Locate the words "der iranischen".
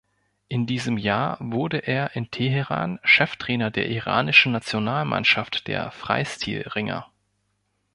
3.69-4.51